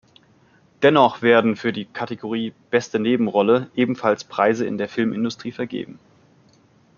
[0.81, 5.99] Dennoch werden für die Kategorie "Beste Nebenrolle" ebenfalls Preise in der Filmindustrie vergeben.